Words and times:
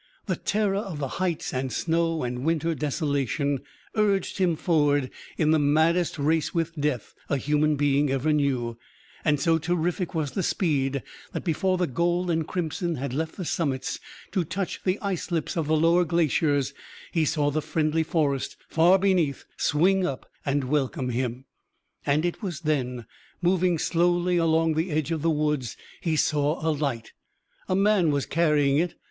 The 0.25 0.35
terror 0.35 0.77
of 0.79 0.97
the 0.97 1.07
heights 1.19 1.53
and 1.53 1.71
snow 1.71 2.23
and 2.23 2.43
winter 2.43 2.73
desolation 2.73 3.59
urged 3.93 4.39
him 4.39 4.55
forward 4.55 5.11
in 5.37 5.51
the 5.51 5.59
maddest 5.59 6.17
race 6.17 6.55
with 6.55 6.73
death 6.73 7.13
a 7.29 7.37
human 7.37 7.75
being 7.75 8.09
ever 8.09 8.33
knew; 8.33 8.79
and 9.23 9.39
so 9.39 9.59
terrific 9.59 10.15
was 10.15 10.31
the 10.31 10.41
speed 10.41 11.03
that 11.33 11.43
before 11.43 11.77
the 11.77 11.85
gold 11.85 12.31
and 12.31 12.47
crimson 12.47 12.95
had 12.95 13.13
left 13.13 13.35
the 13.37 13.45
summits 13.45 13.99
to 14.31 14.43
touch 14.43 14.81
the 14.83 14.97
ice 15.03 15.29
lips 15.29 15.55
of 15.55 15.67
the 15.67 15.77
lower 15.77 16.03
glaciers, 16.03 16.73
he 17.11 17.23
saw 17.23 17.51
the 17.51 17.61
friendly 17.61 18.01
forest 18.01 18.57
far 18.67 18.97
beneath 18.97 19.45
swing 19.55 20.03
up 20.03 20.27
and 20.43 20.63
welcome 20.63 21.09
him. 21.09 21.45
And 22.07 22.25
it 22.25 22.41
was 22.41 22.61
then, 22.61 23.05
moving 23.39 23.77
slowly 23.77 24.37
along 24.37 24.73
the 24.73 24.89
edge 24.89 25.11
of 25.11 25.21
the 25.21 25.29
woods, 25.29 25.77
he 26.01 26.15
saw 26.15 26.67
a 26.67 26.71
light. 26.71 27.13
A 27.69 27.75
man 27.75 28.09
was 28.09 28.25
carrying 28.25 28.79
it. 28.79 28.95